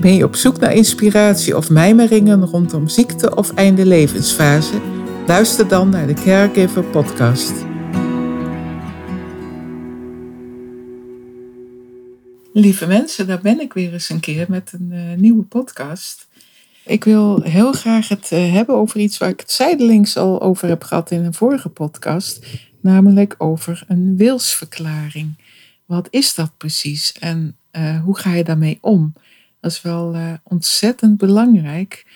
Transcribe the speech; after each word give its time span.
Ben 0.00 0.14
je 0.14 0.24
op 0.24 0.36
zoek 0.36 0.60
naar 0.60 0.72
inspiratie 0.72 1.56
of 1.56 1.70
mijmeringen 1.70 2.44
rondom 2.44 2.88
ziekte 2.88 3.36
of 3.36 3.54
einde 3.54 3.86
levensfase? 3.86 4.80
Luister 5.26 5.68
dan 5.68 5.88
naar 5.88 6.06
de 6.06 6.14
Caregiver 6.14 6.84
Podcast. 6.84 7.52
Lieve 12.52 12.86
mensen, 12.86 13.26
daar 13.26 13.40
ben 13.40 13.60
ik 13.60 13.72
weer 13.72 13.92
eens 13.92 14.08
een 14.08 14.20
keer 14.20 14.46
met 14.48 14.72
een 14.72 14.90
uh, 14.92 15.16
nieuwe 15.16 15.42
podcast. 15.42 16.28
Ik 16.84 17.04
wil 17.04 17.42
heel 17.42 17.72
graag 17.72 18.08
het 18.08 18.30
uh, 18.32 18.52
hebben 18.52 18.74
over 18.74 19.00
iets 19.00 19.18
waar 19.18 19.28
ik 19.28 19.40
het 19.40 19.52
zijdelings 19.52 20.16
al 20.16 20.40
over 20.42 20.68
heb 20.68 20.82
gehad 20.82 21.10
in 21.10 21.24
een 21.24 21.34
vorige 21.34 21.68
podcast, 21.68 22.46
namelijk 22.80 23.34
over 23.38 23.84
een 23.88 24.16
wilsverklaring. 24.16 25.34
Wat 25.86 26.08
is 26.10 26.34
dat 26.34 26.50
precies 26.56 27.12
en 27.12 27.56
uh, 27.72 28.02
hoe 28.02 28.18
ga 28.18 28.34
je 28.34 28.44
daarmee 28.44 28.78
om? 28.80 29.12
Dat 29.66 29.74
is 29.74 29.82
wel 29.82 30.14
uh, 30.14 30.32
ontzettend 30.42 31.16
belangrijk 31.16 32.06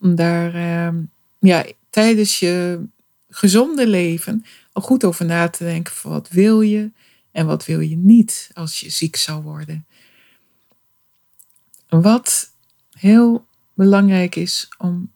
om 0.00 0.14
daar 0.14 0.54
uh, 0.54 1.02
ja, 1.38 1.64
tijdens 1.90 2.38
je 2.38 2.84
gezonde 3.30 3.86
leven 3.86 4.44
al 4.72 4.82
goed 4.82 5.04
over 5.04 5.24
na 5.24 5.48
te 5.48 5.64
denken 5.64 5.94
van 5.94 6.10
wat 6.10 6.28
wil 6.28 6.60
je 6.60 6.90
en 7.32 7.46
wat 7.46 7.64
wil 7.64 7.80
je 7.80 7.96
niet 7.96 8.50
als 8.54 8.80
je 8.80 8.90
ziek 8.90 9.16
zou 9.16 9.42
worden. 9.42 9.86
Wat 11.88 12.50
heel 12.92 13.46
belangrijk 13.74 14.36
is 14.36 14.68
om 14.78 15.12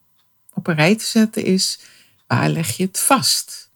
op 0.53 0.67
een 0.67 0.75
rij 0.75 0.97
te 0.97 1.05
zetten 1.05 1.45
is 1.45 1.79
waar 2.27 2.49
leg 2.49 2.77
je 2.77 2.85
het 2.85 2.99
vast? 2.99 3.71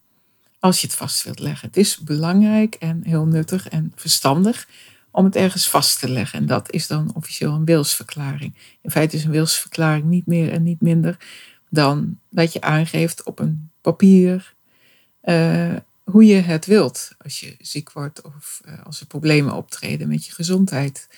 Als 0.59 0.81
je 0.81 0.87
het 0.87 0.97
vast 0.97 1.22
wilt 1.22 1.39
leggen. 1.39 1.69
Het 1.69 1.77
is 1.77 1.98
belangrijk 1.98 2.75
en 2.75 3.03
heel 3.05 3.27
nuttig 3.27 3.69
en 3.69 3.92
verstandig 3.94 4.69
om 5.17 5.25
het 5.25 5.36
ergens 5.36 5.69
vast 5.69 5.98
te 5.98 6.09
leggen. 6.09 6.39
En 6.39 6.47
dat 6.47 6.72
is 6.72 6.86
dan 6.86 7.14
officieel 7.14 7.53
een 7.53 7.64
wilsverklaring. 7.64 8.55
In 8.81 8.91
feite 8.91 9.17
is 9.17 9.25
een 9.25 9.31
wilsverklaring 9.31 10.05
niet 10.05 10.27
meer 10.27 10.53
en 10.53 10.62
niet 10.62 10.81
minder 10.81 11.17
dan 11.70 12.19
dat 12.31 12.53
je 12.53 12.61
aangeeft 12.61 13.22
op 13.22 13.39
een 13.39 13.70
papier 13.81 14.55
uh, 15.25 15.77
hoe 16.05 16.25
je 16.25 16.34
het 16.34 16.67
wilt 16.67 17.11
als 17.19 17.41
je 17.41 17.56
ziek 17.61 17.92
wordt 17.92 18.22
of 18.22 18.61
uh, 18.64 18.83
als 18.84 19.00
er 19.00 19.06
problemen 19.06 19.55
optreden 19.55 20.09
met 20.09 20.27
je 20.27 20.33
gezondheid. 20.33 21.09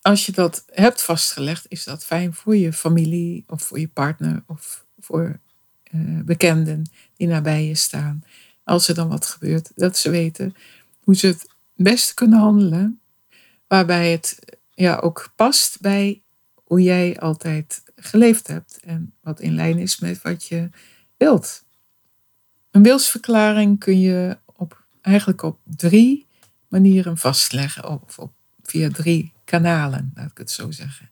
Als 0.00 0.26
je 0.26 0.32
dat 0.32 0.64
hebt 0.72 1.02
vastgelegd, 1.02 1.66
is 1.68 1.84
dat 1.84 2.04
fijn 2.04 2.34
voor 2.34 2.56
je 2.56 2.72
familie 2.72 3.44
of 3.46 3.62
voor 3.62 3.78
je 3.78 3.88
partner 3.88 4.42
of 4.46 4.84
voor 4.98 5.40
uh, 5.94 6.20
bekenden 6.24 6.90
die 7.16 7.26
nabij 7.26 7.64
je 7.64 7.74
staan. 7.74 8.24
Als 8.64 8.88
er 8.88 8.94
dan 8.94 9.08
wat 9.08 9.26
gebeurt, 9.26 9.72
dat 9.74 9.96
ze 9.96 10.10
weten 10.10 10.54
hoe 11.00 11.16
ze 11.16 11.26
het 11.26 11.52
best 11.74 12.14
kunnen 12.14 12.38
handelen, 12.38 13.00
waarbij 13.66 14.12
het 14.12 14.38
ja, 14.70 14.96
ook 14.96 15.32
past 15.36 15.80
bij 15.80 16.22
hoe 16.64 16.82
jij 16.82 17.18
altijd 17.20 17.82
geleefd 17.96 18.46
hebt 18.46 18.78
en 18.80 19.14
wat 19.20 19.40
in 19.40 19.54
lijn 19.54 19.78
is 19.78 19.98
met 19.98 20.22
wat 20.22 20.44
je 20.46 20.68
wilt. 21.16 21.64
Een 22.70 22.82
wilsverklaring 22.82 23.78
kun 23.78 24.00
je 24.00 24.38
op, 24.46 24.84
eigenlijk 25.00 25.42
op 25.42 25.58
drie 25.64 26.26
manieren 26.68 27.18
vastleggen, 27.18 28.02
of 28.02 28.18
op, 28.18 28.32
via 28.62 28.90
drie 28.90 29.32
kanalen, 29.44 30.12
laat 30.14 30.30
ik 30.30 30.38
het 30.38 30.50
zo 30.50 30.70
zeggen. 30.70 31.10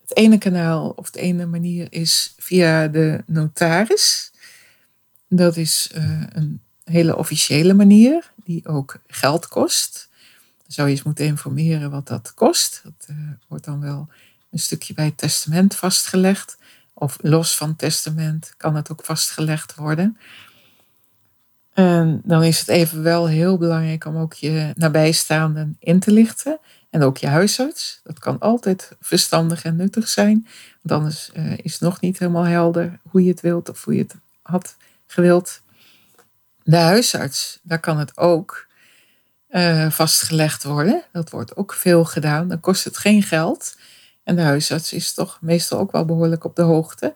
Het 0.00 0.16
ene 0.16 0.38
kanaal 0.38 0.90
of 0.90 1.10
de 1.10 1.20
ene 1.20 1.46
manier 1.46 1.86
is 1.90 2.34
via 2.38 2.88
de 2.88 3.22
notaris. 3.26 4.32
Dat 5.28 5.56
is 5.56 5.90
uh, 5.94 6.22
een 6.28 6.60
hele 6.84 7.16
officiële 7.16 7.74
manier, 7.74 8.32
die 8.44 8.66
ook 8.66 8.96
geld 9.06 9.48
kost. 9.48 10.08
Dan 10.62 10.72
zou 10.72 10.88
je 10.88 10.94
eens 10.94 11.02
moeten 11.02 11.24
informeren 11.24 11.90
wat 11.90 12.08
dat 12.08 12.34
kost. 12.34 12.80
Dat 12.84 13.06
uh, 13.10 13.16
wordt 13.48 13.64
dan 13.64 13.80
wel 13.80 14.08
een 14.50 14.58
stukje 14.58 14.94
bij 14.94 15.04
het 15.04 15.18
testament 15.18 15.74
vastgelegd. 15.74 16.56
Of 16.92 17.18
los 17.20 17.56
van 17.56 17.76
testament 17.76 18.54
kan 18.56 18.76
het 18.76 18.90
ook 18.90 19.04
vastgelegd 19.04 19.74
worden. 19.74 20.18
En 21.72 22.20
dan 22.24 22.42
is 22.42 22.58
het 22.58 22.68
even 22.68 23.02
wel 23.02 23.28
heel 23.28 23.58
belangrijk 23.58 24.04
om 24.04 24.16
ook 24.16 24.32
je 24.32 24.72
nabijstaanden 24.76 25.76
in 25.78 26.00
te 26.00 26.10
lichten. 26.10 26.58
En 26.90 27.02
ook 27.02 27.16
je 27.16 27.26
huisarts. 27.26 28.00
Dat 28.04 28.18
kan 28.18 28.38
altijd 28.38 28.96
verstandig 29.00 29.64
en 29.64 29.76
nuttig 29.76 30.08
zijn. 30.08 30.46
Want 30.82 31.00
anders 31.00 31.30
uh, 31.36 31.58
is 31.58 31.72
het 31.72 31.80
nog 31.80 32.00
niet 32.00 32.18
helemaal 32.18 32.46
helder 32.46 32.98
hoe 33.10 33.24
je 33.24 33.30
het 33.30 33.40
wilt 33.40 33.68
of 33.68 33.84
hoe 33.84 33.94
je 33.94 34.02
het 34.02 34.16
had 34.42 34.76
gewild. 35.06 35.62
De 36.64 36.76
huisarts, 36.76 37.60
daar 37.62 37.80
kan 37.80 37.98
het 37.98 38.16
ook 38.16 38.66
uh, 39.50 39.90
vastgelegd 39.90 40.64
worden. 40.64 41.02
Dat 41.12 41.30
wordt 41.30 41.56
ook 41.56 41.72
veel 41.72 42.04
gedaan. 42.04 42.48
Dan 42.48 42.60
kost 42.60 42.84
het 42.84 42.96
geen 42.96 43.22
geld. 43.22 43.76
En 44.22 44.36
de 44.36 44.42
huisarts 44.42 44.92
is 44.92 45.14
toch 45.14 45.38
meestal 45.40 45.78
ook 45.78 45.92
wel 45.92 46.04
behoorlijk 46.04 46.44
op 46.44 46.56
de 46.56 46.62
hoogte. 46.62 47.14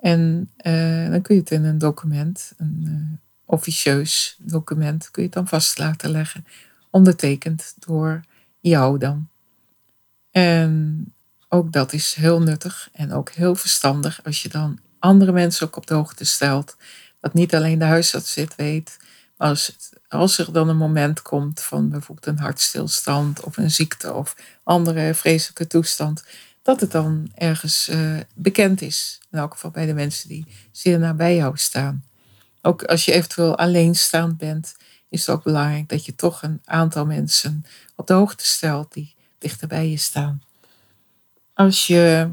En 0.00 0.50
uh, 0.66 1.10
dan 1.10 1.22
kun 1.22 1.34
je 1.34 1.40
het 1.40 1.50
in 1.50 1.64
een 1.64 1.78
document, 1.78 2.52
een 2.56 2.84
uh, 2.86 3.18
officieus 3.44 4.36
document, 4.40 5.10
kun 5.10 5.22
je 5.22 5.28
dan 5.28 5.48
vast 5.48 5.78
laten 5.78 6.10
leggen. 6.10 6.46
Ondertekend 6.90 7.74
door 7.78 8.20
jou 8.60 8.98
dan. 8.98 9.28
En 10.30 11.04
ook 11.48 11.72
dat 11.72 11.92
is 11.92 12.14
heel 12.14 12.42
nuttig 12.42 12.88
en 12.92 13.12
ook 13.12 13.30
heel 13.30 13.54
verstandig 13.54 14.20
als 14.24 14.42
je 14.42 14.48
dan 14.48 14.78
andere 14.98 15.32
mensen 15.32 15.66
ook 15.66 15.76
op 15.76 15.86
de 15.86 15.94
hoogte 15.94 16.24
stelt 16.24 16.76
dat 17.26 17.34
niet 17.34 17.54
alleen 17.54 17.78
de 17.78 17.84
huisarts 17.84 18.34
dit 18.34 18.54
weet, 18.54 18.96
maar 19.36 19.48
als, 19.48 19.66
het, 19.66 19.92
als 20.08 20.38
er 20.38 20.52
dan 20.52 20.68
een 20.68 20.76
moment 20.76 21.22
komt 21.22 21.60
van 21.60 21.88
bijvoorbeeld 21.88 22.26
een 22.26 22.44
hartstilstand 22.44 23.40
of 23.40 23.56
een 23.56 23.70
ziekte 23.70 24.12
of 24.12 24.36
andere 24.62 25.14
vreselijke 25.14 25.66
toestand, 25.66 26.24
dat 26.62 26.80
het 26.80 26.90
dan 26.90 27.30
ergens 27.34 27.88
uh, 27.88 28.20
bekend 28.34 28.82
is. 28.82 29.20
In 29.30 29.38
elk 29.38 29.52
geval 29.52 29.70
bij 29.70 29.86
de 29.86 29.94
mensen 29.94 30.28
die 30.28 30.46
zeer 30.70 30.98
nabij 30.98 31.36
jou 31.36 31.56
staan. 31.56 32.04
Ook 32.62 32.84
als 32.84 33.04
je 33.04 33.12
eventueel 33.12 33.58
alleenstaand 33.58 34.38
bent, 34.38 34.76
is 35.08 35.26
het 35.26 35.36
ook 35.36 35.44
belangrijk 35.44 35.88
dat 35.88 36.04
je 36.04 36.14
toch 36.14 36.42
een 36.42 36.60
aantal 36.64 37.06
mensen 37.06 37.64
op 37.96 38.06
de 38.06 38.12
hoogte 38.12 38.46
stelt 38.46 38.92
die 38.92 39.14
dichter 39.38 39.68
bij 39.68 39.88
je 39.90 39.96
staan. 39.96 40.42
Als 41.54 41.86
je, 41.86 42.30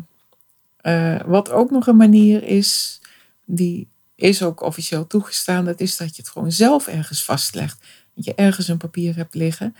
uh, 0.82 1.22
wat 1.26 1.50
ook 1.52 1.72
nog 1.72 1.88
een 1.88 1.98
manier 1.98 2.44
is, 2.44 3.02
die 3.46 3.92
is 4.24 4.44
ook 4.44 4.62
officieel 4.62 5.08
toegestaan. 5.08 5.66
Dat 5.66 5.80
is 5.80 5.98
dat 5.98 6.16
je 6.16 6.22
het 6.22 6.32
gewoon 6.32 6.52
zelf 6.52 6.88
ergens 6.88 7.24
vastlegt. 7.24 7.86
Dat 8.16 8.26
je 8.26 8.36
ergens 8.36 8.68
een 8.68 8.78
papier 8.78 9.16
hebt 9.16 9.36
liggen. 9.36 9.76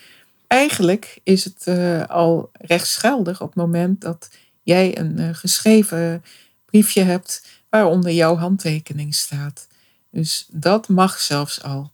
Eigenlijk 0.48 1.20
is 1.24 1.44
het 1.44 1.66
uh, 1.68 2.06
al 2.06 2.50
rechtsgeldig 2.54 3.42
op 3.42 3.48
het 3.48 3.56
moment 3.56 4.02
dat 4.02 4.30
jij 4.64 4.98
een 4.98 5.20
uh, 5.20 5.30
geschreven 5.32 6.24
briefje 6.66 7.04
hebt 7.04 7.48
waaronder 7.70 8.12
jouw 8.12 8.36
handtekening 8.36 9.16
staat. 9.16 9.68
Dus 10.12 10.48
dat 10.52 10.88
mag 10.88 11.20
zelfs 11.20 11.64
al. 11.64 11.92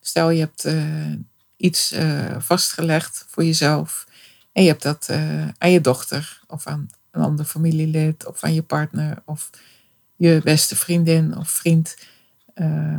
Stel 0.00 0.30
je 0.30 0.40
hebt 0.40 0.66
uh, 0.66 1.12
iets 1.56 1.94
vastgelegd 2.38 3.24
voor 3.28 3.44
jezelf 3.44 4.06
en 4.52 4.62
je 4.62 4.68
hebt 4.68 4.82
dat 4.82 5.08
aan 5.58 5.70
je 5.70 5.80
dochter 5.80 6.40
of 6.46 6.66
aan 6.66 6.88
een 7.10 7.22
ander 7.22 7.44
familielid 7.44 8.26
of 8.26 8.44
aan 8.44 8.54
je 8.54 8.62
partner 8.62 9.22
of 9.24 9.50
je 10.18 10.40
beste 10.44 10.76
vriendin 10.76 11.36
of 11.36 11.50
vriend 11.50 11.96
uh, 12.54 12.96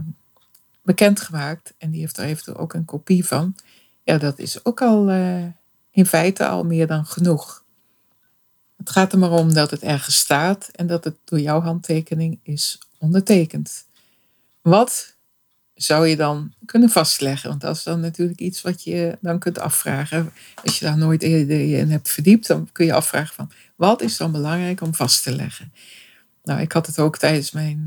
bekendgemaakt. 0.83 1.73
En 1.77 1.91
die 1.91 1.99
heeft 1.99 2.17
er 2.17 2.23
eventueel 2.23 2.57
ook 2.57 2.73
een 2.73 2.85
kopie 2.85 3.25
van. 3.25 3.55
Ja, 4.03 4.17
dat 4.17 4.39
is 4.39 4.65
ook 4.65 4.81
al 4.81 5.09
uh, 5.09 5.45
in 5.91 6.05
feite 6.05 6.47
al 6.47 6.63
meer 6.63 6.87
dan 6.87 7.05
genoeg. 7.05 7.63
Het 8.77 8.89
gaat 8.89 9.13
er 9.13 9.19
maar 9.19 9.31
om 9.31 9.53
dat 9.53 9.71
het 9.71 9.81
ergens 9.81 10.15
staat 10.15 10.69
en 10.75 10.87
dat 10.87 11.03
het 11.03 11.15
door 11.23 11.39
jouw 11.39 11.61
handtekening 11.61 12.39
is 12.43 12.79
ondertekend. 12.97 13.85
Wat 14.61 15.15
zou 15.73 16.07
je 16.07 16.15
dan 16.15 16.53
kunnen 16.65 16.89
vastleggen? 16.89 17.49
Want 17.49 17.61
dat 17.61 17.75
is 17.75 17.83
dan 17.83 17.99
natuurlijk 17.99 18.39
iets 18.39 18.61
wat 18.61 18.83
je 18.83 19.17
dan 19.21 19.39
kunt 19.39 19.59
afvragen. 19.59 20.31
Als 20.63 20.79
je 20.79 20.85
daar 20.85 20.97
nooit 20.97 21.21
eerder 21.21 21.79
in 21.79 21.91
hebt 21.91 22.09
verdiept, 22.09 22.47
dan 22.47 22.69
kun 22.71 22.85
je 22.85 22.93
afvragen 22.93 23.35
van 23.35 23.51
wat 23.75 24.01
is 24.01 24.17
dan 24.17 24.31
belangrijk 24.31 24.81
om 24.81 24.93
vast 24.93 25.23
te 25.23 25.35
leggen? 25.35 25.73
Nou, 26.49 26.61
ik 26.61 26.71
had 26.71 26.85
het 26.85 26.99
ook 26.99 27.17
tijdens 27.17 27.51
mijn 27.51 27.85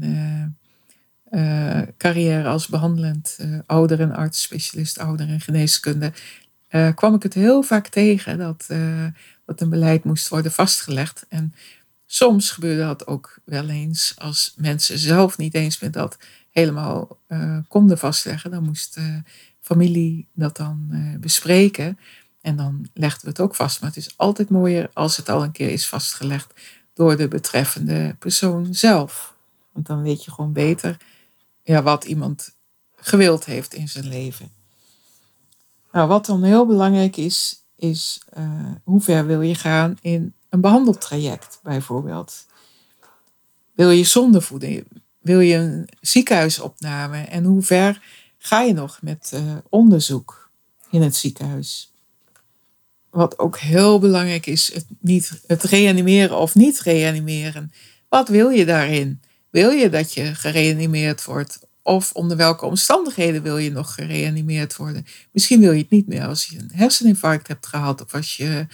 uh, 1.30 1.82
carrière 1.96 2.48
als 2.48 2.66
behandelend 2.66 3.36
uh, 3.40 3.58
ouderenarts, 3.66 4.42
specialist 4.42 4.98
ouder 4.98 5.28
en 5.28 5.40
geneeskunde. 5.40 6.12
kwam 6.94 7.14
ik 7.14 7.22
het 7.22 7.34
heel 7.34 7.62
vaak 7.62 7.88
tegen 7.88 8.38
dat, 8.38 8.66
dat 9.46 9.60
een 9.60 9.68
beleid 9.68 10.04
moest 10.04 10.28
worden 10.28 10.52
vastgelegd. 10.52 11.26
En 11.28 11.54
soms 12.06 12.50
gebeurde 12.50 12.82
dat 12.82 13.06
ook 13.06 13.38
wel 13.44 13.68
eens 13.68 14.14
als 14.18 14.54
mensen 14.56 14.98
zelf 14.98 15.38
niet 15.38 15.54
eens 15.54 15.78
met 15.78 15.92
dat 15.92 16.18
helemaal 16.50 17.18
konden 17.68 17.98
vastleggen. 17.98 18.50
Dan 18.50 18.64
moest 18.64 18.98
familie 19.60 20.26
dat 20.34 20.56
dan 20.56 20.90
bespreken. 21.20 21.98
En 22.40 22.56
dan 22.56 22.88
legden 22.94 23.22
we 23.22 23.28
het 23.28 23.40
ook 23.40 23.54
vast. 23.54 23.80
Maar 23.80 23.88
het 23.88 23.98
is 23.98 24.14
altijd 24.16 24.50
mooier 24.50 24.90
als 24.92 25.16
het 25.16 25.28
al 25.28 25.42
een 25.42 25.52
keer 25.52 25.70
is 25.70 25.88
vastgelegd 25.88 26.52
door 26.94 27.16
de 27.16 27.28
betreffende 27.28 28.16
persoon 28.18 28.74
zelf. 28.74 29.34
Want 29.72 29.86
dan 29.86 30.02
weet 30.02 30.24
je 30.24 30.30
gewoon 30.30 30.52
beter 30.52 30.96
ja, 31.62 31.82
wat 31.82 32.04
iemand 32.04 32.54
gewild 32.96 33.44
heeft 33.44 33.74
in 33.74 33.88
zijn 33.88 34.08
leven. 34.08 34.52
Nou, 35.92 36.08
wat 36.08 36.26
dan 36.26 36.42
heel 36.42 36.66
belangrijk 36.66 37.16
is, 37.16 37.64
is 37.76 38.22
uh, 38.38 38.70
hoe 38.84 39.00
ver 39.00 39.26
wil 39.26 39.40
je 39.40 39.54
gaan 39.54 39.96
in 40.00 40.34
een 40.48 40.60
behandeltraject 40.60 41.60
bijvoorbeeld. 41.62 42.46
Wil 43.74 43.90
je 43.90 44.04
zondevoeding? 44.04 44.86
Wil 45.18 45.40
je 45.40 45.56
een 45.56 45.88
ziekenhuisopname? 46.00 47.18
En 47.18 47.44
hoe 47.44 47.62
ver 47.62 48.02
ga 48.38 48.60
je 48.60 48.72
nog 48.72 48.98
met 49.02 49.30
uh, 49.34 49.56
onderzoek 49.68 50.50
in 50.90 51.02
het 51.02 51.16
ziekenhuis? 51.16 51.91
Wat 53.12 53.38
ook 53.38 53.58
heel 53.58 53.98
belangrijk 53.98 54.46
is, 54.46 54.72
het, 54.74 54.86
niet, 55.00 55.42
het 55.46 55.62
reanimeren 55.62 56.38
of 56.38 56.54
niet 56.54 56.80
reanimeren. 56.80 57.72
Wat 58.08 58.28
wil 58.28 58.48
je 58.48 58.64
daarin? 58.64 59.20
Wil 59.50 59.70
je 59.70 59.88
dat 59.88 60.12
je 60.12 60.34
gereanimeerd 60.34 61.24
wordt? 61.24 61.66
Of 61.82 62.12
onder 62.12 62.36
welke 62.36 62.66
omstandigheden 62.66 63.42
wil 63.42 63.58
je 63.58 63.70
nog 63.70 63.94
gereanimeerd 63.94 64.76
worden? 64.76 65.06
Misschien 65.32 65.60
wil 65.60 65.72
je 65.72 65.80
het 65.80 65.90
niet 65.90 66.06
meer 66.06 66.26
als 66.26 66.44
je 66.44 66.58
een 66.58 66.70
herseninfarct 66.74 67.48
hebt 67.48 67.66
gehad 67.66 68.02
of 68.02 68.14
als 68.14 68.36
je 68.36 68.66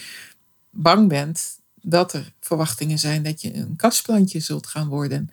bang 0.71 1.09
bent 1.09 1.59
dat 1.75 2.13
er 2.13 2.33
verwachtingen 2.41 2.99
zijn 2.99 3.23
dat 3.23 3.43
je 3.43 3.55
een 3.55 3.77
kastplantje 3.77 4.41
zult 4.41 4.67
gaan 4.67 4.89
worden. 4.89 5.31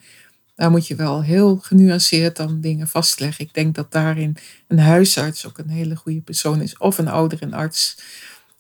Daar 0.55 0.71
moet 0.71 0.87
je 0.87 0.95
wel 0.95 1.23
heel 1.23 1.57
genuanceerd 1.57 2.35
dan 2.35 2.61
dingen 2.61 2.87
vastleggen. 2.87 3.45
Ik 3.45 3.53
denk 3.53 3.75
dat 3.75 3.91
daarin 3.91 4.37
een 4.67 4.79
huisarts 4.79 5.45
ook 5.45 5.57
een 5.57 5.69
hele 5.69 5.95
goede 5.95 6.21
persoon 6.21 6.61
is, 6.61 6.77
of 6.77 6.97
een 6.97 7.07
ouderenarts, 7.07 7.97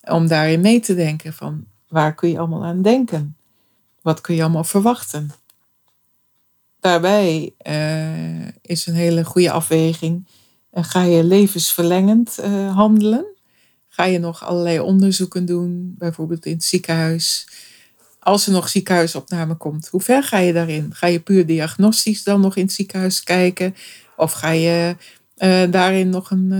om 0.05 0.27
daarin 0.27 0.61
mee 0.61 0.79
te 0.79 0.95
denken 0.95 1.33
van 1.33 1.65
waar 1.87 2.15
kun 2.15 2.29
je 2.29 2.39
allemaal 2.39 2.63
aan 2.65 2.81
denken? 2.81 3.35
Wat 4.01 4.21
kun 4.21 4.35
je 4.35 4.41
allemaal 4.41 4.63
verwachten? 4.63 5.31
daarbij 6.85 7.53
uh, 7.67 8.47
is 8.61 8.87
een 8.87 8.93
hele 8.93 9.23
goede 9.23 9.51
afweging. 9.51 10.27
Uh, 10.73 10.83
ga 10.83 11.03
je 11.03 11.23
levensverlengend 11.23 12.37
uh, 12.39 12.75
handelen? 12.75 13.25
Ga 13.87 14.03
je 14.03 14.19
nog 14.19 14.43
allerlei 14.43 14.79
onderzoeken 14.79 15.45
doen, 15.45 15.95
bijvoorbeeld 15.97 16.45
in 16.45 16.53
het 16.53 16.63
ziekenhuis? 16.63 17.47
Als 18.19 18.45
er 18.45 18.51
nog 18.51 18.69
ziekenhuisopname 18.69 19.55
komt, 19.55 19.87
hoe 19.87 20.01
ver 20.01 20.23
ga 20.23 20.37
je 20.37 20.53
daarin? 20.53 20.93
Ga 20.93 21.07
je 21.07 21.19
puur 21.19 21.45
diagnostisch 21.45 22.23
dan 22.23 22.41
nog 22.41 22.55
in 22.55 22.63
het 22.63 22.73
ziekenhuis 22.73 23.23
kijken? 23.23 23.75
Of 24.17 24.31
ga 24.31 24.49
je 24.49 24.95
daarin 25.69 26.09
nog 26.09 26.31
een 26.31 26.53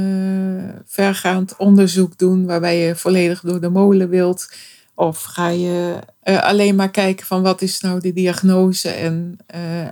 vergaand 0.86 1.56
onderzoek 1.58 2.18
doen 2.18 2.46
waarbij 2.46 2.78
je 2.78 2.96
volledig 2.96 3.42
door 3.42 3.62
de 3.62 3.70
molen 3.70 4.10
wilt? 4.10 4.54
Of 4.96 5.24
ga 5.24 5.48
je 5.48 6.00
uh, 6.24 6.44
alleen 6.44 6.76
maar 6.76 6.92
kijken 6.92 7.26
van 7.26 7.42
wat 7.42 7.62
is 7.62 7.80
nou 7.80 8.00
de 8.00 8.14
diagnose 8.14 8.90
en 8.90 9.38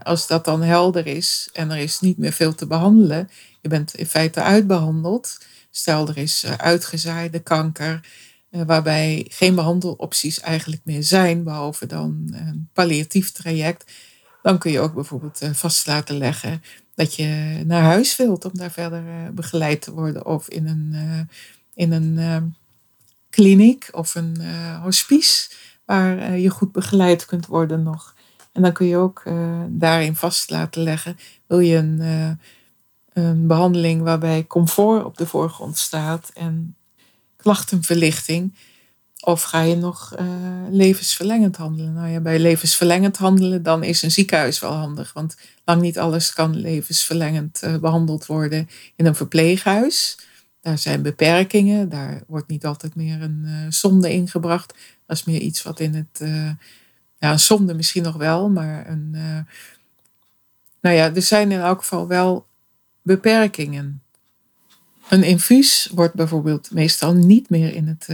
als 0.04 0.28
dat 0.28 0.46
dan 0.46 0.62
helder 0.62 1.08
is 1.08 1.50
en 1.54 1.72
er 1.72 1.78
is 1.78 2.00
niet 2.00 2.18
meer 2.18 2.32
veel 2.32 2.56
te 2.56 2.68
behandelen, 2.68 3.30
je 3.62 3.70
bent 3.70 3.96
in 3.96 4.06
feite 4.06 4.42
uitbehandeld. 4.42 5.38
Stel 5.72 6.08
er 6.08 6.18
is 6.18 6.46
uitgezaaide 6.58 7.40
kanker, 7.40 8.00
waarbij 8.50 9.26
geen 9.30 9.56
behandelopties 9.56 10.40
eigenlijk 10.40 10.82
meer 10.86 11.04
zijn, 11.04 11.44
behalve 11.44 11.86
dan 11.86 12.32
een 12.32 12.70
palliatief 12.74 13.32
traject. 13.32 13.92
Dan 14.44 14.58
kun 14.58 14.72
je 14.72 14.80
ook 14.80 14.94
bijvoorbeeld 14.94 15.40
vast 15.52 15.88
laten 15.88 16.18
leggen 16.18 16.64
dat 16.96 17.16
je 17.16 17.62
naar 17.66 17.82
huis 17.82 18.16
wilt 18.16 18.46
om 18.46 18.52
daar 18.54 18.72
verder 18.72 19.34
begeleid 19.34 19.82
te 19.82 19.94
worden 19.94 20.26
of 20.26 20.50
in 20.50 20.68
een, 20.68 20.96
in 21.74 21.92
een 21.92 22.56
kliniek 23.30 23.90
of 23.92 24.16
een 24.16 24.38
hospice 24.82 25.50
waar 25.86 26.38
je 26.38 26.50
goed 26.50 26.72
begeleid 26.72 27.26
kunt 27.26 27.46
worden 27.46 27.84
nog. 27.84 28.16
En 28.52 28.62
dan 28.62 28.74
kun 28.74 28.88
je 28.88 28.98
ook 28.98 29.24
daarin 29.68 30.16
vast 30.16 30.50
laten 30.50 30.84
leggen, 30.84 31.18
wil 31.48 31.60
je 31.60 31.76
een, 31.76 32.00
een 33.14 33.48
behandeling 33.48 34.02
waarbij 34.02 34.48
comfort 34.48 35.04
op 35.04 35.18
de 35.18 35.28
voorgrond 35.28 35.78
staat 35.78 36.32
en 36.34 36.76
klachtenverlichting. 37.36 38.54
Of 39.26 39.44
ga 39.44 39.62
je 39.62 39.76
nog 39.76 40.16
uh, 40.20 40.28
levensverlengend 40.70 41.56
handelen? 41.56 41.94
Nou 41.94 42.10
ja, 42.10 42.20
bij 42.20 42.40
levensverlengend 42.40 43.18
handelen, 43.18 43.64
dan 43.64 43.84
is 43.84 44.02
een 44.02 44.12
ziekenhuis 44.12 44.60
wel 44.60 44.72
handig. 44.72 45.14
Want 45.14 45.38
lang 45.66 45.82
niet 45.82 46.00
alles 46.00 46.34
kan 46.34 46.56
levensverlengend 46.56 47.62
uh, 47.64 47.78
behandeld 47.78 48.26
worden 48.26 48.70
in 48.96 49.06
een 49.06 49.16
verpleeghuis. 49.16 50.18
Daar 50.62 50.78
zijn 50.78 51.02
beperkingen, 51.02 51.90
daar 51.90 52.24
wordt 52.28 52.48
niet 52.48 52.66
altijd 52.66 52.96
meer 52.96 53.22
een 53.22 53.42
uh, 53.46 53.66
zonde 53.70 54.12
ingebracht. 54.12 54.74
Dat 55.06 55.18
is 55.18 55.24
meer 55.24 55.40
iets 55.40 55.64
wat 55.64 55.80
in 55.80 55.94
het, 55.94 56.20
ja, 57.18 57.32
een 57.32 57.40
zonde 57.40 57.74
misschien 57.74 58.04
nog 58.04 58.16
wel, 58.16 58.50
maar 58.50 58.90
een, 58.90 59.12
nou 60.82 60.96
ja, 60.96 61.14
er 61.16 61.22
zijn 61.22 61.52
in 61.52 61.60
elk 61.60 61.80
geval 61.80 62.08
wel 62.08 62.46
beperkingen. 63.02 64.02
Een 65.10 65.24
infuus 65.24 65.90
wordt 65.94 66.14
bijvoorbeeld 66.14 66.72
meestal 66.72 67.14
niet 67.14 67.50
meer 67.50 67.76
in 67.76 67.88
het 67.88 68.08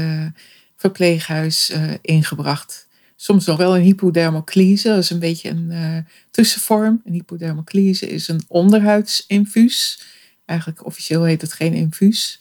verpleeghuis 0.80 1.72
ingebracht. 2.02 2.88
Soms 3.16 3.46
nog 3.46 3.58
wel 3.58 3.76
een 3.76 3.82
hypodermoclise, 3.82 4.88
dat 4.88 4.98
is 4.98 5.10
een 5.10 5.20
beetje 5.20 5.50
een 5.50 6.06
tussenvorm. 6.32 7.02
Een 7.06 7.14
hypodermoclise 7.14 8.10
is 8.10 8.28
een 8.28 8.44
onderhuidsinfuus 8.48 10.00
Eigenlijk 10.50 10.86
officieel 10.86 11.24
heet 11.24 11.42
het 11.42 11.54
geen 11.54 11.74
infuus. 11.74 12.40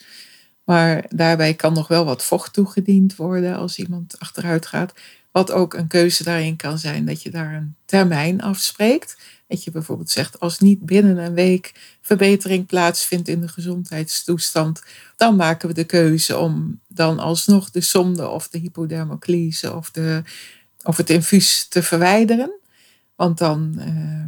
Maar 0.64 1.04
daarbij 1.08 1.54
kan 1.54 1.72
nog 1.72 1.88
wel 1.88 2.04
wat 2.04 2.24
vocht 2.24 2.52
toegediend 2.52 3.16
worden 3.16 3.56
als 3.56 3.78
iemand 3.78 4.18
achteruit 4.18 4.66
gaat. 4.66 4.92
Wat 5.30 5.50
ook 5.50 5.74
een 5.74 5.86
keuze 5.86 6.24
daarin 6.24 6.56
kan 6.56 6.78
zijn 6.78 7.04
dat 7.04 7.22
je 7.22 7.30
daar 7.30 7.54
een 7.54 7.74
termijn 7.84 8.42
afspreekt. 8.42 9.16
Dat 9.48 9.64
je 9.64 9.70
bijvoorbeeld 9.70 10.10
zegt, 10.10 10.40
als 10.40 10.58
niet 10.58 10.86
binnen 10.86 11.16
een 11.16 11.34
week 11.34 11.96
verbetering 12.00 12.66
plaatsvindt 12.66 13.28
in 13.28 13.40
de 13.40 13.48
gezondheidstoestand, 13.48 14.82
dan 15.16 15.36
maken 15.36 15.68
we 15.68 15.74
de 15.74 15.84
keuze 15.84 16.38
om 16.38 16.80
dan 16.88 17.18
alsnog 17.18 17.70
de 17.70 17.80
zonde 17.80 18.28
of 18.28 18.48
de 18.48 18.58
hypodermoclise 18.58 19.74
of, 19.74 19.90
de, 19.90 20.22
of 20.82 20.96
het 20.96 21.10
infuus 21.10 21.68
te 21.68 21.82
verwijderen. 21.82 22.50
Want 23.16 23.38
dan 23.38 23.74
uh, 23.78 24.24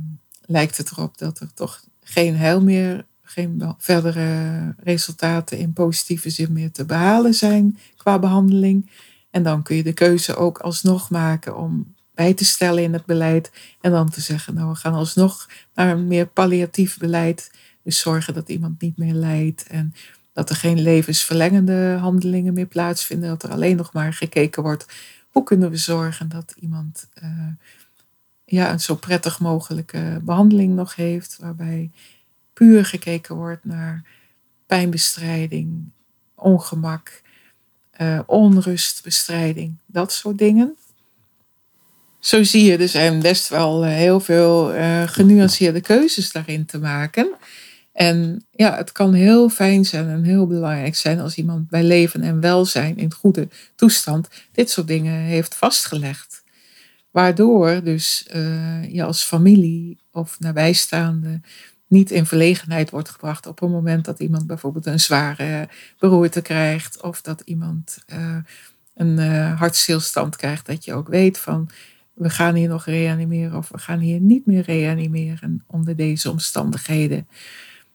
lijkt 0.46 0.76
het 0.76 0.90
erop 0.90 1.18
dat 1.18 1.40
er 1.40 1.54
toch 1.54 1.84
geen 2.02 2.36
heil 2.36 2.62
meer 2.62 3.04
geen 3.30 3.74
verdere 3.78 4.74
resultaten 4.78 5.58
in 5.58 5.72
positieve 5.72 6.30
zin 6.30 6.52
meer 6.52 6.70
te 6.70 6.84
behalen 6.84 7.34
zijn 7.34 7.78
qua 7.96 8.18
behandeling. 8.18 8.90
En 9.30 9.42
dan 9.42 9.62
kun 9.62 9.76
je 9.76 9.82
de 9.82 9.92
keuze 9.92 10.36
ook 10.36 10.58
alsnog 10.58 11.10
maken 11.10 11.56
om 11.56 11.94
bij 12.20 12.34
te 12.34 12.44
stellen 12.44 12.82
in 12.82 12.92
het 12.92 13.04
beleid. 13.04 13.50
En 13.80 13.90
dan 13.90 14.10
te 14.10 14.20
zeggen, 14.20 14.54
nou 14.54 14.68
we 14.68 14.74
gaan 14.74 14.94
alsnog 14.94 15.48
naar 15.74 15.90
een 15.90 16.06
meer 16.06 16.26
palliatief 16.26 16.98
beleid. 16.98 17.50
Dus 17.82 17.98
zorgen 17.98 18.34
dat 18.34 18.48
iemand 18.48 18.80
niet 18.80 18.96
meer 18.96 19.12
lijdt 19.12 19.66
en 19.66 19.94
dat 20.32 20.50
er 20.50 20.56
geen 20.56 20.80
levensverlengende 20.80 21.96
handelingen 22.00 22.52
meer 22.52 22.66
plaatsvinden. 22.66 23.28
Dat 23.28 23.42
er 23.42 23.50
alleen 23.50 23.76
nog 23.76 23.92
maar 23.92 24.12
gekeken 24.12 24.62
wordt, 24.62 24.86
hoe 25.28 25.42
kunnen 25.42 25.70
we 25.70 25.76
zorgen 25.76 26.28
dat 26.28 26.54
iemand 26.60 27.08
uh, 27.22 27.46
ja, 28.44 28.72
een 28.72 28.80
zo 28.80 28.94
prettig 28.94 29.40
mogelijke 29.40 30.20
behandeling 30.22 30.74
nog 30.74 30.94
heeft. 30.94 31.36
Waarbij 31.40 31.90
puur 32.52 32.84
gekeken 32.84 33.34
wordt 33.34 33.64
naar 33.64 34.04
pijnbestrijding, 34.66 35.90
ongemak, 36.34 37.22
uh, 38.00 38.20
onrustbestrijding, 38.26 39.76
dat 39.86 40.12
soort 40.12 40.38
dingen. 40.38 40.76
Zo 42.20 42.42
zie 42.42 42.64
je, 42.64 42.76
er 42.76 42.88
zijn 42.88 43.20
best 43.20 43.48
wel 43.48 43.84
eh, 43.84 43.90
heel 43.90 44.20
veel 44.20 44.74
uh, 44.74 45.02
genuanceerde 45.06 45.80
keuzes 45.80 46.32
daarin 46.32 46.66
te 46.66 46.78
maken. 46.78 47.34
En 47.92 48.44
ja, 48.50 48.76
het 48.76 48.92
kan 48.92 49.12
heel 49.12 49.48
fijn 49.48 49.84
zijn 49.84 50.08
en 50.08 50.22
heel 50.22 50.46
belangrijk 50.46 50.96
zijn 50.96 51.20
als 51.20 51.36
iemand 51.36 51.68
bij 51.68 51.82
leven 51.82 52.22
en 52.22 52.40
welzijn 52.40 52.96
in 52.96 53.12
goede 53.12 53.48
toestand 53.74 54.28
dit 54.52 54.70
soort 54.70 54.86
dingen 54.86 55.14
heeft 55.14 55.54
vastgelegd. 55.54 56.42
Waardoor 57.10 57.82
dus 57.84 58.26
uh, 58.34 58.92
je 58.92 59.02
als 59.02 59.22
familie 59.22 59.98
of 60.12 60.36
nabijstaande 60.38 61.40
niet 61.86 62.10
in 62.10 62.26
verlegenheid 62.26 62.90
wordt 62.90 63.08
gebracht 63.08 63.46
op 63.46 63.60
het 63.60 63.70
moment 63.70 64.04
dat 64.04 64.20
iemand 64.20 64.46
bijvoorbeeld 64.46 64.86
een 64.86 65.00
zware 65.00 65.68
beroerte 65.98 66.42
krijgt 66.42 67.02
of 67.02 67.22
dat 67.22 67.42
iemand 67.44 67.98
een 68.94 69.18
hartstilstand 69.56 70.36
krijgt, 70.36 70.66
dat 70.66 70.84
je 70.84 70.94
ook 70.94 71.08
weet 71.08 71.38
van 71.38 71.70
we 72.20 72.30
gaan 72.30 72.54
hier 72.54 72.68
nog 72.68 72.84
reanimeren 72.84 73.58
of 73.58 73.68
we 73.68 73.78
gaan 73.78 73.98
hier 73.98 74.20
niet 74.20 74.46
meer 74.46 74.62
reanimeren 74.62 75.64
onder 75.66 75.96
deze 75.96 76.30
omstandigheden. 76.30 77.28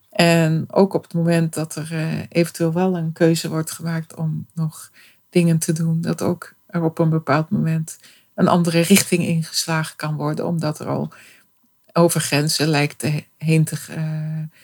En 0.10 0.66
ook 0.68 0.94
op 0.94 1.04
het 1.04 1.14
moment 1.14 1.54
dat 1.54 1.76
er 1.76 1.92
uh, 1.92 2.20
eventueel 2.30 2.74
wel 2.74 2.98
een 2.98 3.12
keuze 3.12 3.50
wordt 3.50 3.72
gemaakt 3.72 4.16
om 4.16 4.46
nog 4.54 4.92
dingen 5.30 5.60
te 5.60 5.74
doen, 5.74 6.02
dat 6.02 6.22
ook 6.22 6.54
er 6.68 6.84
op 6.84 7.00
een 7.00 7.10
bepaald 7.10 7.50
moment 7.50 8.00
een 8.36 8.48
andere 8.48 8.80
richting 8.80 9.24
ingeslagen 9.24 9.96
kan 9.96 10.16
worden, 10.16 10.48
omdat 10.48 10.80
er 10.80 10.88
al 10.88 11.14
over 11.94 12.22
grenzen 12.22 12.68
lijkt 12.68 13.00
te, 13.00 13.24
heen 13.38 13.64
te. 13.64 13.78
Uh, 13.90 14.60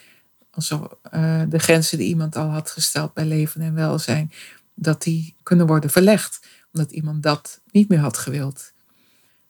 also, 0.52 1.00
uh, 1.14 1.42
de 1.50 1.60
grenzen 1.60 1.98
die 1.98 2.08
iemand 2.08 2.36
al 2.36 2.48
had 2.48 2.70
gesteld 2.70 3.14
bij 3.14 3.26
leven 3.26 3.62
en 3.62 3.74
welzijn, 3.74 4.32
dat 4.74 5.04
die 5.04 5.36
kunnen 5.44 5.68
worden 5.68 5.90
verlegd, 5.90 6.48
omdat 6.74 6.92
iemand 6.92 7.24
dat 7.24 7.62
niet 7.72 7.90
meer 7.90 8.00
had 8.00 8.18
gewild. 8.18 8.74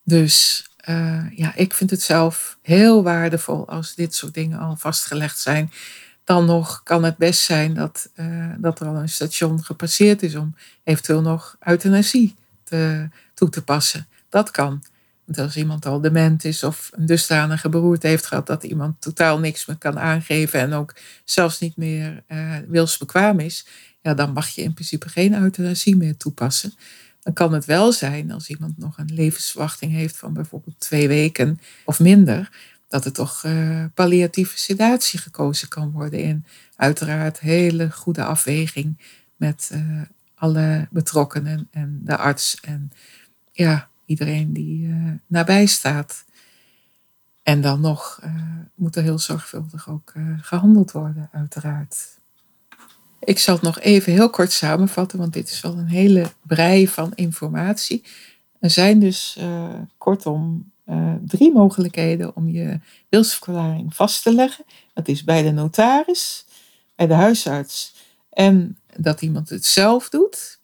Dus 0.04 0.66
uh, 0.90 1.26
ja, 1.36 1.56
ik 1.56 1.74
vind 1.74 1.90
het 1.90 2.02
zelf 2.02 2.58
heel 2.62 3.04
waardevol 3.04 3.68
als 3.68 3.96
dit 3.96 4.16
soort 4.16 4.34
dingen 4.34 4.60
al 4.60 4.76
vastgelegd 4.76 5.40
zijn. 5.40 5.72
Dan 6.24 6.46
nog 6.46 6.84
kan 6.84 7.04
het 7.04 7.18
best 7.18 7.42
zijn 7.42 7.74
dat, 7.74 8.10
uh, 8.16 8.54
dat 8.58 8.80
er 8.80 8.88
al 8.88 8.96
een 8.96 9.10
station 9.10 9.64
gepasseerd 9.64 10.24
is 10.24 10.36
om 10.36 10.56
eventueel 10.84 11.22
nog 11.22 11.56
euthanasie 11.60 12.36
te, 12.64 13.10
toe 13.34 13.50
te 13.50 13.64
passen. 13.64 14.08
Dat 14.30 14.52
kan. 14.52 14.84
Want 15.26 15.38
als 15.38 15.58
iemand 15.58 15.86
al 15.86 16.02
dement 16.02 16.44
is 16.46 16.64
of 16.64 16.90
een 16.94 17.06
dusdanige 17.06 17.70
beroerte 17.70 18.08
heeft 18.08 18.26
gehad 18.26 18.48
dat 18.48 18.64
iemand 18.64 19.02
totaal 19.02 19.40
niks 19.40 19.66
meer 19.66 19.78
kan 19.78 20.00
aangeven 20.00 20.60
en 20.60 20.74
ook 20.74 20.96
zelfs 21.24 21.60
niet 21.60 21.78
meer 21.78 22.24
uh, 22.28 22.58
wilsbekwaam 22.68 23.40
is, 23.40 23.68
ja, 24.02 24.14
dan 24.14 24.34
mag 24.34 24.50
je 24.50 24.62
in 24.62 24.74
principe 24.74 25.10
geen 25.10 25.34
euthanasie 25.34 25.96
meer 25.96 26.18
toepassen. 26.18 26.74
Dan 27.24 27.34
kan 27.34 27.54
het 27.54 27.66
wel 27.66 27.92
zijn 27.92 28.32
als 28.32 28.50
iemand 28.50 28.78
nog 28.78 28.98
een 28.98 29.14
levensverwachting 29.14 29.92
heeft 29.92 30.18
van 30.18 30.34
bijvoorbeeld 30.34 30.80
twee 30.80 31.08
weken 31.08 31.60
of 31.86 32.00
minder, 32.00 32.50
dat 32.88 33.06
er 33.06 33.14
toch 33.14 33.44
uh, 33.44 33.86
palliatieve 33.94 34.58
sedatie 34.58 35.20
gekozen 35.20 35.68
kan 35.68 35.92
worden 35.92 36.20
in 36.20 36.46
uiteraard 36.76 37.40
hele 37.40 37.92
goede 37.92 38.24
afweging 38.24 38.98
met 39.36 39.70
uh, 39.74 40.02
alle 40.36 40.88
betrokkenen 40.92 41.68
en 41.72 42.02
de 42.04 42.18
arts 42.18 42.60
en 42.62 42.92
ja, 43.52 43.90
iedereen 44.06 44.54
die 44.54 44.88
uh, 44.88 45.12
nabij 45.28 45.66
staat. 45.66 46.26
En 47.44 47.62
dan 47.62 47.82
nog 47.82 48.22
moet 48.76 48.96
er 48.96 49.04
heel 49.04 49.20
zorgvuldig 49.20 49.90
ook 49.90 50.14
gehandeld 50.42 50.92
worden, 50.92 51.30
uiteraard. 51.32 52.20
Ik 53.24 53.40
zal 53.40 53.54
het 53.54 53.64
nog 53.64 53.80
even 53.80 54.14
heel 54.14 54.30
kort 54.30 54.52
samenvatten, 54.52 55.20
want 55.20 55.34
dit 55.34 55.50
is 55.50 55.62
wel 55.62 55.78
een 55.78 55.88
hele 55.88 56.32
brei 56.48 56.88
van 56.88 57.12
informatie. 57.16 58.04
Er 58.60 58.70
zijn 58.70 59.00
dus 59.00 59.36
uh, 59.40 59.74
kortom 59.98 60.72
uh, 60.90 61.14
drie 61.26 61.52
mogelijkheden 61.52 62.36
om 62.36 62.50
je 62.50 62.80
wilsverklaring 63.10 63.96
vast 63.96 64.24
te 64.24 64.34
leggen. 64.34 64.66
Dat 64.94 65.08
is 65.08 65.24
bij 65.24 65.42
de 65.42 65.52
notaris, 65.52 66.46
bij 66.96 67.08
de 67.08 67.14
huisarts 67.14 67.94
en 68.30 68.78
dat 68.96 69.22
iemand 69.22 69.50
het 69.50 69.66
zelf 69.66 70.10
doet. 70.10 70.60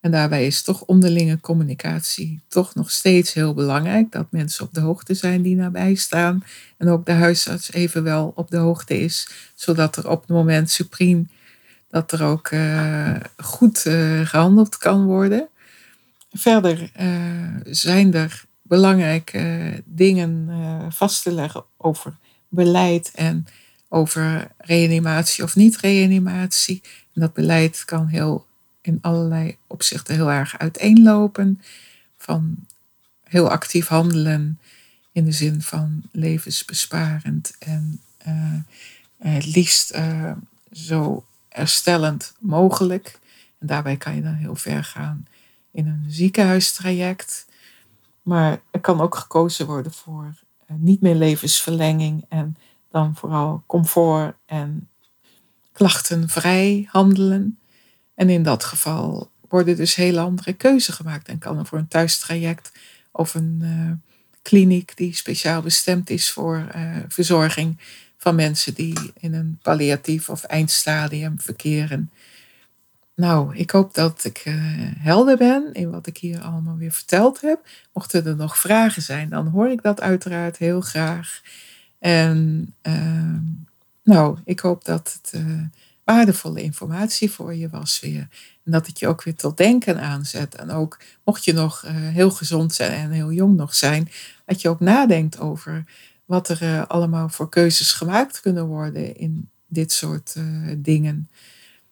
En 0.00 0.10
daarbij 0.10 0.46
is 0.46 0.62
toch 0.62 0.84
onderlinge 0.84 1.40
communicatie 1.40 2.40
toch 2.48 2.74
nog 2.74 2.90
steeds 2.90 3.32
heel 3.32 3.54
belangrijk. 3.54 4.12
Dat 4.12 4.26
mensen 4.30 4.64
op 4.64 4.74
de 4.74 4.80
hoogte 4.80 5.14
zijn 5.14 5.42
die 5.42 5.56
nabij 5.56 5.94
staan. 5.94 6.44
En 6.76 6.88
ook 6.88 7.06
de 7.06 7.12
huisarts 7.12 7.72
evenwel 7.72 8.32
op 8.34 8.50
de 8.50 8.56
hoogte 8.56 8.98
is. 8.98 9.30
Zodat 9.54 9.96
er 9.96 10.08
op 10.08 10.20
het 10.20 10.30
moment 10.30 10.70
supreme 10.70 11.24
dat 11.90 12.12
er 12.12 12.22
ook 12.24 12.50
uh, 12.50 13.16
goed 13.36 13.84
uh, 13.86 14.26
gehandeld 14.26 14.76
kan 14.76 15.04
worden. 15.04 15.48
Verder 16.32 16.90
uh, 17.00 17.56
zijn 17.64 18.14
er 18.14 18.44
belangrijke 18.62 19.82
dingen 19.84 20.48
vast 20.92 21.22
te 21.22 21.32
leggen 21.32 21.64
over 21.76 22.16
beleid 22.48 23.10
en 23.14 23.46
over 23.88 24.50
reanimatie 24.58 25.44
of 25.44 25.56
niet-reanimatie. 25.56 26.82
Dat 27.14 27.32
beleid 27.32 27.84
kan 27.84 28.06
heel, 28.06 28.46
in 28.80 28.98
allerlei 29.00 29.56
opzichten 29.66 30.14
heel 30.14 30.30
erg 30.30 30.58
uiteenlopen. 30.58 31.60
Van 32.16 32.56
heel 33.24 33.50
actief 33.50 33.86
handelen 33.86 34.58
in 35.12 35.24
de 35.24 35.32
zin 35.32 35.62
van 35.62 36.02
levensbesparend 36.12 37.56
en 37.58 38.00
het 39.18 39.54
liefst 39.54 39.98
zo 40.72 41.24
herstellend 41.50 42.34
mogelijk. 42.40 43.18
En 43.58 43.66
daarbij 43.66 43.96
kan 43.96 44.14
je 44.14 44.22
dan 44.22 44.34
heel 44.34 44.54
ver 44.54 44.84
gaan 44.84 45.26
in 45.70 45.86
een 45.86 46.04
ziekenhuistraject. 46.08 47.46
Maar 48.22 48.60
er 48.70 48.80
kan 48.80 49.00
ook 49.00 49.14
gekozen 49.14 49.66
worden 49.66 49.92
voor 49.92 50.34
eh, 50.66 50.76
niet 50.78 51.00
meer 51.00 51.14
levensverlenging 51.14 52.24
en 52.28 52.56
dan 52.90 53.16
vooral 53.16 53.62
comfort 53.66 54.34
en 54.46 54.88
klachtenvrij 55.72 56.88
handelen. 56.90 57.58
En 58.14 58.28
in 58.28 58.42
dat 58.42 58.64
geval 58.64 59.30
worden 59.48 59.76
dus 59.76 59.94
hele 59.94 60.20
andere 60.20 60.52
keuzes 60.52 60.94
gemaakt 60.94 61.28
en 61.28 61.38
kan 61.38 61.58
er 61.58 61.66
voor 61.66 61.78
een 61.78 61.88
thuistraject 61.88 62.72
of 63.12 63.34
een 63.34 63.58
uh, 63.62 63.92
kliniek 64.42 64.96
die 64.96 65.14
speciaal 65.14 65.62
bestemd 65.62 66.10
is 66.10 66.30
voor 66.30 66.66
uh, 66.76 66.96
verzorging 67.08 67.78
van 68.20 68.34
mensen 68.34 68.74
die 68.74 69.12
in 69.20 69.34
een 69.34 69.58
palliatief 69.62 70.28
of 70.28 70.44
eindstadium 70.44 71.40
verkeren. 71.40 72.10
Nou, 73.14 73.56
ik 73.56 73.70
hoop 73.70 73.94
dat 73.94 74.24
ik 74.24 74.42
uh, 74.44 74.54
helder 74.98 75.36
ben 75.36 75.72
in 75.72 75.90
wat 75.90 76.06
ik 76.06 76.16
hier 76.18 76.40
allemaal 76.40 76.76
weer 76.76 76.92
verteld 76.92 77.40
heb. 77.40 77.68
Mochten 77.92 78.26
er 78.26 78.36
nog 78.36 78.58
vragen 78.58 79.02
zijn, 79.02 79.28
dan 79.28 79.46
hoor 79.46 79.70
ik 79.70 79.82
dat 79.82 80.00
uiteraard 80.00 80.56
heel 80.56 80.80
graag. 80.80 81.40
En 81.98 82.68
uh, 82.82 83.38
nou, 84.02 84.38
ik 84.44 84.60
hoop 84.60 84.84
dat 84.84 85.18
het 85.22 85.42
uh, 85.42 85.62
waardevolle 86.04 86.62
informatie 86.62 87.30
voor 87.30 87.54
je 87.54 87.68
was 87.68 88.00
weer. 88.00 88.28
En 88.64 88.72
dat 88.72 88.86
het 88.86 88.98
je 88.98 89.08
ook 89.08 89.22
weer 89.22 89.36
tot 89.36 89.56
denken 89.56 90.00
aanzet. 90.00 90.54
En 90.54 90.70
ook 90.70 90.98
mocht 91.24 91.44
je 91.44 91.52
nog 91.52 91.84
uh, 91.84 91.90
heel 91.94 92.30
gezond 92.30 92.74
zijn 92.74 92.92
en 92.92 93.10
heel 93.10 93.32
jong 93.32 93.56
nog 93.56 93.74
zijn, 93.74 94.08
dat 94.44 94.60
je 94.60 94.68
ook 94.68 94.80
nadenkt 94.80 95.38
over 95.38 95.84
wat 96.30 96.48
er 96.48 96.62
uh, 96.62 96.86
allemaal 96.86 97.28
voor 97.28 97.48
keuzes 97.48 97.92
gemaakt 97.92 98.40
kunnen 98.40 98.66
worden 98.66 99.16
in 99.16 99.50
dit 99.66 99.92
soort 99.92 100.34
uh, 100.38 100.74
dingen. 100.78 101.30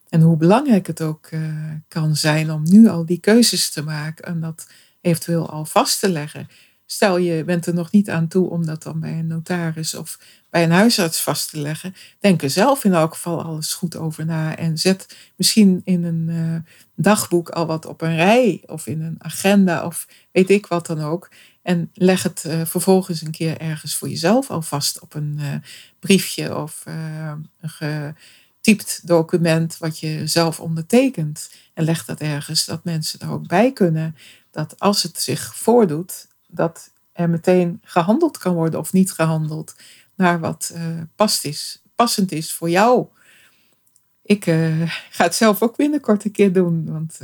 En 0.08 0.20
hoe 0.20 0.36
belangrijk 0.36 0.86
het 0.86 1.02
ook 1.02 1.30
uh, 1.30 1.40
kan 1.88 2.16
zijn 2.16 2.50
om 2.50 2.62
nu 2.62 2.88
al 2.88 3.06
die 3.06 3.18
keuzes 3.20 3.70
te 3.70 3.82
maken 3.82 4.24
en 4.24 4.40
dat 4.40 4.66
eventueel 5.00 5.50
al 5.50 5.64
vast 5.64 6.00
te 6.00 6.08
leggen. 6.08 6.48
Stel 6.86 7.16
je 7.16 7.44
bent 7.44 7.66
er 7.66 7.74
nog 7.74 7.90
niet 7.90 8.10
aan 8.10 8.28
toe 8.28 8.50
om 8.50 8.66
dat 8.66 8.82
dan 8.82 9.00
bij 9.00 9.18
een 9.18 9.26
notaris 9.26 9.94
of 9.94 10.18
bij 10.50 10.62
een 10.62 10.70
huisarts 10.70 11.22
vast 11.22 11.50
te 11.50 11.58
leggen. 11.60 11.94
Denk 12.18 12.42
er 12.42 12.50
zelf 12.50 12.84
in 12.84 12.92
elk 12.92 13.14
geval 13.14 13.42
alles 13.42 13.74
goed 13.74 13.96
over 13.96 14.24
na 14.24 14.56
en 14.56 14.78
zet 14.78 15.16
misschien 15.36 15.80
in 15.84 16.04
een 16.04 16.64
dagboek 16.94 17.48
al 17.48 17.66
wat 17.66 17.86
op 17.86 18.00
een 18.00 18.16
rij 18.16 18.62
of 18.66 18.86
in 18.86 19.02
een 19.02 19.16
agenda 19.18 19.84
of 19.84 20.06
weet 20.32 20.50
ik 20.50 20.66
wat 20.66 20.86
dan 20.86 21.00
ook. 21.00 21.28
En 21.68 21.90
leg 21.94 22.22
het 22.22 22.44
uh, 22.46 22.64
vervolgens 22.64 23.22
een 23.22 23.30
keer 23.30 23.60
ergens 23.60 23.94
voor 23.94 24.08
jezelf 24.08 24.50
alvast 24.50 25.00
op 25.00 25.14
een 25.14 25.36
uh, 25.38 25.54
briefje 25.98 26.56
of 26.56 26.84
uh, 26.88 27.32
een 27.60 27.68
getypt 27.68 29.06
document 29.06 29.78
wat 29.78 29.98
je 29.98 30.26
zelf 30.26 30.60
ondertekent. 30.60 31.50
En 31.74 31.84
leg 31.84 32.04
dat 32.04 32.20
ergens 32.20 32.64
dat 32.64 32.84
mensen 32.84 33.20
er 33.20 33.30
ook 33.30 33.46
bij 33.46 33.72
kunnen. 33.72 34.16
Dat 34.50 34.80
als 34.80 35.02
het 35.02 35.20
zich 35.20 35.56
voordoet, 35.56 36.26
dat 36.46 36.90
er 37.12 37.30
meteen 37.30 37.80
gehandeld 37.84 38.38
kan 38.38 38.54
worden 38.54 38.80
of 38.80 38.92
niet 38.92 39.12
gehandeld 39.12 39.76
naar 40.14 40.40
wat 40.40 40.74
past 41.16 41.44
is, 41.44 41.82
passend 41.94 42.32
is 42.32 42.52
voor 42.52 42.70
jou. 42.70 43.06
Ik 44.22 44.44
ga 45.16 45.24
het 45.24 45.34
zelf 45.34 45.62
ook 45.62 45.76
binnenkort 45.76 46.24
een 46.24 46.32
keer 46.32 46.52
doen, 46.52 46.92
want 46.92 47.18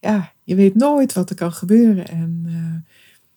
ja, 0.00 0.32
je 0.42 0.54
weet 0.54 0.74
nooit 0.74 1.12
wat 1.12 1.30
er 1.30 1.36
kan 1.36 1.52
gebeuren. 1.52 2.08
En 2.08 2.46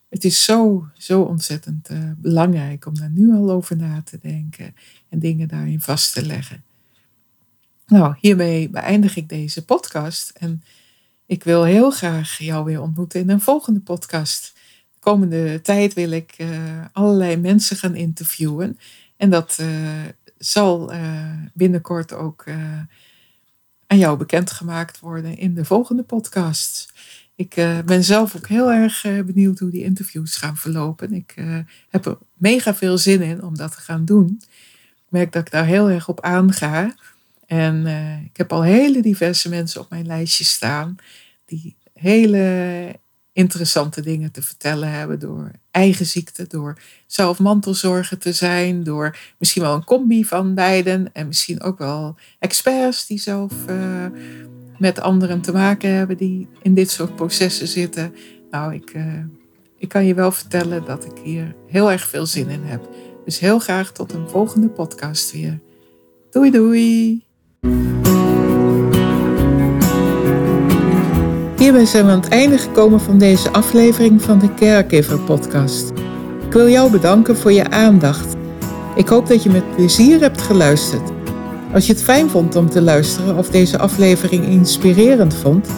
het 0.09 0.23
is 0.23 0.43
zo, 0.43 0.87
zo 0.93 1.21
ontzettend 1.21 1.89
uh, 1.89 2.11
belangrijk 2.17 2.85
om 2.85 2.95
daar 2.95 3.09
nu 3.09 3.33
al 3.33 3.51
over 3.51 3.77
na 3.77 4.01
te 4.01 4.19
denken 4.21 4.75
en 5.09 5.19
dingen 5.19 5.47
daarin 5.47 5.81
vast 5.81 6.13
te 6.13 6.25
leggen. 6.25 6.63
Nou, 7.85 8.15
hiermee 8.19 8.69
beëindig 8.69 9.15
ik 9.15 9.29
deze 9.29 9.65
podcast 9.65 10.29
en 10.29 10.63
ik 11.25 11.43
wil 11.43 11.63
heel 11.63 11.91
graag 11.91 12.37
jou 12.37 12.65
weer 12.65 12.81
ontmoeten 12.81 13.19
in 13.19 13.29
een 13.29 13.41
volgende 13.41 13.79
podcast. 13.79 14.53
De 14.93 14.99
komende 14.99 15.61
tijd 15.61 15.93
wil 15.93 16.11
ik 16.11 16.35
uh, 16.37 16.85
allerlei 16.91 17.37
mensen 17.37 17.77
gaan 17.77 17.95
interviewen 17.95 18.79
en 19.17 19.29
dat 19.29 19.57
uh, 19.61 19.67
zal 20.37 20.91
binnenkort 21.53 22.13
ook 22.13 22.43
aan 23.87 23.97
jou 23.97 24.17
bekendgemaakt 24.17 24.99
worden 24.99 25.37
in 25.37 25.53
de 25.53 25.65
volgende 25.65 26.03
podcast. 26.03 26.93
Ik 27.37 27.57
uh, 27.57 27.79
ben 27.79 28.03
zelf 28.03 28.35
ook 28.35 28.47
heel 28.47 28.71
erg 28.71 29.03
uh, 29.03 29.23
benieuwd 29.23 29.59
hoe 29.59 29.69
die 29.69 29.83
interviews 29.83 30.35
gaan 30.35 30.57
verlopen. 30.57 31.13
Ik 31.13 31.33
uh, 31.35 31.57
heb 31.89 32.05
er 32.05 32.17
mega 32.33 32.75
veel 32.75 32.97
zin 32.97 33.21
in 33.21 33.43
om 33.43 33.57
dat 33.57 33.71
te 33.71 33.81
gaan 33.81 34.05
doen. 34.05 34.41
Ik 34.95 35.07
merk 35.09 35.31
dat 35.31 35.45
ik 35.45 35.51
daar 35.51 35.65
heel 35.65 35.89
erg 35.89 36.07
op 36.07 36.21
aanga. 36.21 36.95
En 37.45 37.85
ik 38.25 38.37
heb 38.37 38.53
al 38.53 38.63
hele 38.63 39.01
diverse 39.01 39.49
mensen 39.49 39.81
op 39.81 39.89
mijn 39.89 40.05
lijstje 40.05 40.43
staan 40.43 40.95
die 41.45 41.75
hele 41.93 42.95
interessante 43.37 44.01
dingen 44.01 44.31
te 44.31 44.41
vertellen 44.41 44.91
hebben 44.91 45.19
door 45.19 45.51
eigen 45.71 46.05
ziekte, 46.05 46.45
door 46.47 46.77
zelf 47.07 47.39
mantelzorger 47.39 48.17
te 48.17 48.31
zijn, 48.31 48.83
door 48.83 49.17
misschien 49.37 49.61
wel 49.61 49.73
een 49.73 49.83
combi 49.83 50.25
van 50.25 50.53
beiden 50.53 51.13
en 51.13 51.27
misschien 51.27 51.61
ook 51.61 51.77
wel 51.77 52.15
experts 52.39 53.07
die 53.07 53.19
zelf 53.19 53.53
uh, 53.69 54.05
met 54.77 54.99
anderen 54.99 55.41
te 55.41 55.51
maken 55.51 55.89
hebben 55.89 56.17
die 56.17 56.47
in 56.61 56.73
dit 56.73 56.89
soort 56.89 57.15
processen 57.15 57.67
zitten. 57.67 58.15
Nou, 58.51 58.73
ik, 58.73 58.93
uh, 58.95 59.23
ik 59.77 59.89
kan 59.89 60.05
je 60.05 60.13
wel 60.13 60.31
vertellen 60.31 60.85
dat 60.85 61.05
ik 61.05 61.17
hier 61.23 61.55
heel 61.67 61.91
erg 61.91 62.07
veel 62.07 62.25
zin 62.25 62.49
in 62.49 62.63
heb. 62.63 62.89
Dus 63.25 63.39
heel 63.39 63.59
graag 63.59 63.91
tot 63.91 64.13
een 64.13 64.29
volgende 64.29 64.69
podcast 64.69 65.31
weer. 65.31 65.59
Doei 66.31 66.51
doei! 66.51 67.25
Hierbij 71.57 71.85
zijn 71.85 72.05
we 72.05 72.11
aan 72.11 72.19
het 72.19 72.29
einde 72.29 72.57
gekomen 72.57 73.01
van 73.01 73.17
deze 73.17 73.51
aflevering 73.51 74.21
van 74.21 74.39
de 74.39 74.53
Caregiver 74.53 75.19
Podcast. 75.19 75.91
Ik 76.45 76.53
wil 76.53 76.69
jou 76.69 76.91
bedanken 76.91 77.37
voor 77.37 77.51
je 77.51 77.69
aandacht. 77.69 78.35
Ik 78.95 79.07
hoop 79.07 79.27
dat 79.27 79.43
je 79.43 79.49
met 79.49 79.75
plezier 79.75 80.19
hebt 80.19 80.41
geluisterd. 80.41 81.11
Als 81.73 81.87
je 81.87 81.93
het 81.93 82.03
fijn 82.03 82.29
vond 82.29 82.55
om 82.55 82.69
te 82.69 82.81
luisteren 82.81 83.37
of 83.37 83.49
deze 83.49 83.77
aflevering 83.77 84.45
inspirerend 84.45 85.35
vond, 85.35 85.69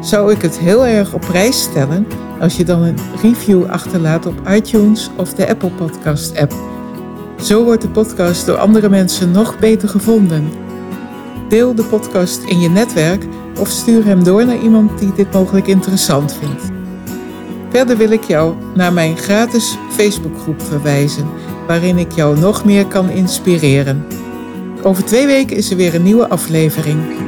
zou 0.00 0.32
ik 0.32 0.42
het 0.42 0.58
heel 0.58 0.86
erg 0.86 1.14
op 1.14 1.20
prijs 1.20 1.62
stellen 1.62 2.06
als 2.40 2.56
je 2.56 2.64
dan 2.64 2.82
een 2.82 2.98
review 3.22 3.64
achterlaat 3.64 4.26
op 4.26 4.48
iTunes 4.48 5.10
of 5.16 5.34
de 5.34 5.48
Apple 5.48 5.70
Podcast 5.70 6.38
app. 6.38 6.54
Zo 7.42 7.64
wordt 7.64 7.82
de 7.82 7.88
podcast 7.88 8.46
door 8.46 8.56
andere 8.56 8.88
mensen 8.88 9.30
nog 9.30 9.58
beter 9.58 9.88
gevonden. 9.88 10.50
Deel 11.48 11.74
de 11.74 11.84
podcast 11.84 12.42
in 12.42 12.60
je 12.60 12.68
netwerk 12.68 13.26
of 13.58 13.68
stuur 13.68 14.04
hem 14.04 14.24
door 14.24 14.46
naar 14.46 14.60
iemand 14.62 14.98
die 14.98 15.12
dit 15.12 15.32
mogelijk 15.32 15.66
interessant 15.66 16.34
vindt. 16.34 16.62
Verder 17.70 17.96
wil 17.96 18.10
ik 18.10 18.24
jou 18.24 18.54
naar 18.74 18.92
mijn 18.92 19.16
gratis 19.16 19.78
Facebookgroep 19.90 20.62
verwijzen, 20.62 21.28
waarin 21.66 21.98
ik 21.98 22.12
jou 22.12 22.38
nog 22.38 22.64
meer 22.64 22.86
kan 22.86 23.10
inspireren. 23.10 24.06
Over 24.82 25.04
twee 25.04 25.26
weken 25.26 25.56
is 25.56 25.70
er 25.70 25.76
weer 25.76 25.94
een 25.94 26.02
nieuwe 26.02 26.28
aflevering. 26.28 27.23